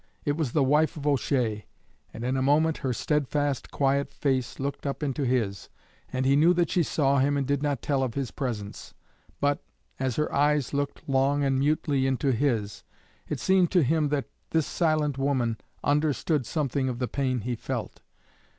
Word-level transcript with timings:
It 0.25 0.35
was 0.35 0.53
the 0.53 0.63
wife 0.63 0.97
of 0.97 1.05
O'Shea, 1.05 1.67
and 2.11 2.23
in 2.23 2.35
a 2.35 2.41
moment 2.41 2.77
her 2.79 2.91
steadfast, 2.91 3.69
quiet 3.69 4.11
face 4.11 4.59
looked 4.59 4.87
up 4.87 5.03
into 5.03 5.25
his, 5.27 5.69
and 6.11 6.25
he 6.25 6.35
knew 6.35 6.55
that 6.55 6.71
she 6.71 6.81
saw 6.81 7.19
him 7.19 7.37
and 7.37 7.45
did 7.45 7.61
not 7.61 7.83
tell 7.83 8.01
of 8.01 8.15
his 8.15 8.31
presence; 8.31 8.95
but, 9.39 9.61
as 9.99 10.15
her 10.15 10.33
eyes 10.33 10.73
looked 10.73 11.07
long 11.07 11.43
and 11.43 11.59
mutely 11.59 12.07
into 12.07 12.31
his, 12.31 12.83
it 13.29 13.39
seemed 13.39 13.69
to 13.73 13.83
him 13.83 14.09
that 14.09 14.25
this 14.49 14.65
silent 14.65 15.19
woman 15.19 15.59
understood 15.83 16.47
something 16.47 16.89
of 16.89 16.97
the 16.97 17.07
pain 17.07 17.41
he 17.41 17.53
felt. 17.55 18.01